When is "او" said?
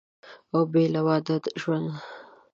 0.53-0.61